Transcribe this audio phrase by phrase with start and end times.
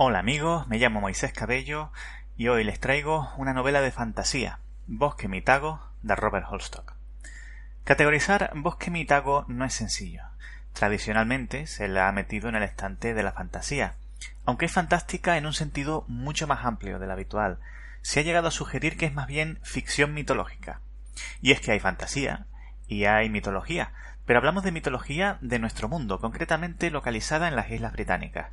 [0.00, 1.90] Hola amigos, me llamo Moisés Cabello
[2.36, 6.94] y hoy les traigo una novela de fantasía, Bosque Mitago, de Robert Holstock.
[7.82, 10.22] Categorizar Bosque Mitago no es sencillo.
[10.72, 13.96] Tradicionalmente se la ha metido en el estante de la fantasía,
[14.44, 17.58] aunque es fantástica en un sentido mucho más amplio del habitual.
[18.00, 20.80] Se ha llegado a sugerir que es más bien ficción mitológica.
[21.42, 22.46] Y es que hay fantasía
[22.86, 23.90] y hay mitología,
[24.26, 28.52] pero hablamos de mitología de nuestro mundo, concretamente localizada en las Islas Británicas.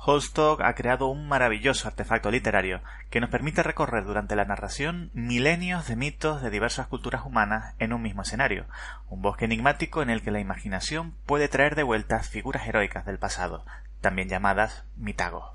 [0.00, 2.80] Holstock ha creado un maravilloso artefacto literario
[3.10, 7.92] que nos permite recorrer durante la narración milenios de mitos de diversas culturas humanas en
[7.92, 8.66] un mismo escenario,
[9.08, 13.18] un bosque enigmático en el que la imaginación puede traer de vuelta figuras heroicas del
[13.18, 13.66] pasado,
[14.00, 15.52] también llamadas mitagos.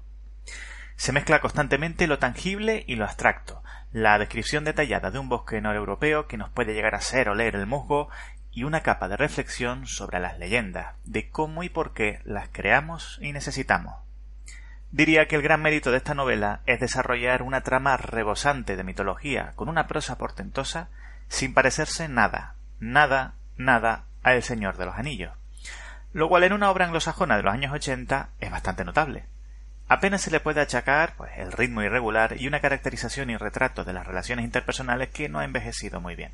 [0.97, 3.63] Se mezcla constantemente lo tangible y lo abstracto,
[3.93, 7.55] la descripción detallada de un bosque noreuropeo que nos puede llegar a ser o leer
[7.55, 8.09] el musgo
[8.51, 13.17] y una capa de reflexión sobre las leyendas, de cómo y por qué las creamos
[13.21, 14.03] y necesitamos.
[14.93, 19.53] Diría que el gran mérito de esta novela es desarrollar una trama rebosante de mitología
[19.55, 20.89] con una prosa portentosa
[21.27, 25.33] sin parecerse nada, nada, nada a El Señor de los Anillos,
[26.13, 29.25] lo cual en una obra anglosajona de los años ochenta es bastante notable.
[29.87, 33.93] Apenas se le puede achacar pues, el ritmo irregular y una caracterización y retrato de
[33.93, 36.33] las relaciones interpersonales que no ha envejecido muy bien.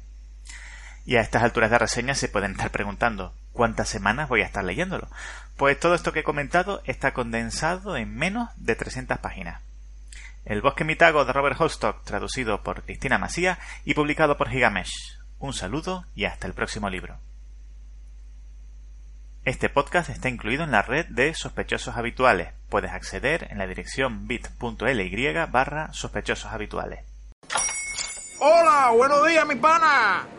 [1.05, 4.64] Y a estas alturas de reseña se pueden estar preguntando ¿cuántas semanas voy a estar
[4.64, 5.09] leyéndolo?
[5.58, 9.61] Pues todo esto que he comentado está condensado en menos de 300 páginas.
[10.45, 15.20] El bosque mitago de Robert Holstock, traducido por Cristina Masía y publicado por Gigamesh.
[15.39, 17.17] Un saludo y hasta el próximo libro.
[19.43, 22.54] Este podcast está incluido en la red de sospechosos habituales.
[22.70, 25.92] Puedes acceder en la dirección bit.ly barra.
[28.39, 30.39] Hola, buenos días, mi pana.